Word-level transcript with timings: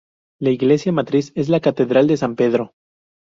La 0.39 0.49
iglesia 0.49 0.91
matriz 0.91 1.31
es 1.35 1.47
la 1.47 1.59
Catedral 1.59 2.07
de 2.07 2.17
San 2.17 2.35
Pedro. 2.35 2.73